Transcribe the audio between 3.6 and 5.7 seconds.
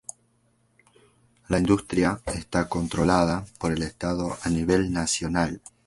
el Estado a nivel nacional.